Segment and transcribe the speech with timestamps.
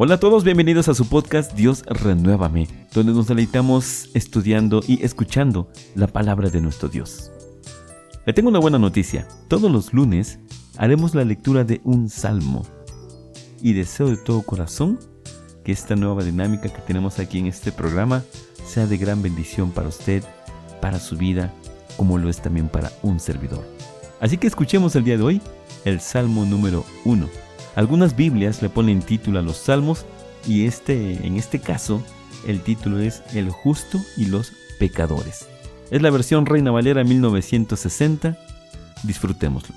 [0.00, 5.72] Hola a todos, bienvenidos a su podcast Dios Renuévame, donde nos deleitamos estudiando y escuchando
[5.96, 7.32] la palabra de nuestro Dios.
[8.24, 9.26] Le tengo una buena noticia.
[9.48, 10.38] Todos los lunes
[10.76, 12.64] haremos la lectura de un salmo.
[13.60, 15.00] Y deseo de todo corazón
[15.64, 18.22] que esta nueva dinámica que tenemos aquí en este programa
[18.64, 20.22] sea de gran bendición para usted,
[20.80, 21.52] para su vida,
[21.96, 23.64] como lo es también para un servidor.
[24.20, 25.42] Así que escuchemos el día de hoy
[25.84, 27.47] el Salmo número 1
[27.78, 30.04] algunas Biblias le ponen título a los salmos
[30.48, 32.02] y este, en este caso
[32.44, 35.48] el título es El justo y los pecadores.
[35.92, 38.36] Es la versión Reina Valera 1960.
[39.04, 39.76] Disfrutémoslo.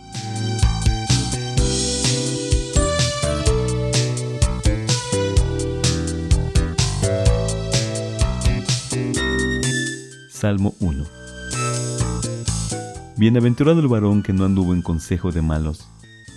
[10.27, 11.05] Salmo 1
[13.15, 15.87] Bienaventurado el varón que no anduvo en consejo de malos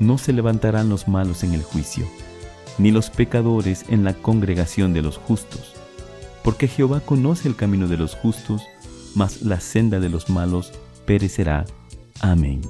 [0.00, 2.06] no se levantarán los malos en el juicio,
[2.78, 5.74] ni los pecadores en la congregación de los justos,
[6.42, 8.62] porque Jehová conoce el camino de los justos,
[9.14, 10.72] mas la senda de los malos
[11.06, 11.64] perecerá.
[12.20, 12.60] Amén.